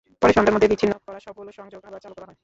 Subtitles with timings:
[0.21, 2.39] পরে সন্ধ্যার মধ্যে বিচ্ছিন্ন করা সবগুলো সংযোগ আবার চালু করা হয়।